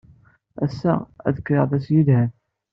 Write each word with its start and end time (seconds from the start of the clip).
Ass-a, 0.65 0.93
ad 1.27 1.37
kkeɣ 1.45 1.69
ass 1.77 1.87
yelhan. 1.93 2.31